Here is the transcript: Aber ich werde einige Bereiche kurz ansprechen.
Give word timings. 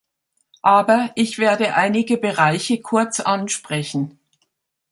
Aber 0.63 1.11
ich 1.13 1.37
werde 1.37 1.75
einige 1.75 2.17
Bereiche 2.17 2.81
kurz 2.81 3.19
ansprechen. 3.19 4.19